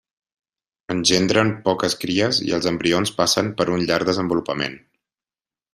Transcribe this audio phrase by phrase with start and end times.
[0.93, 4.81] Engendren poques cries i els embrions passen per un llarg desenvolupament.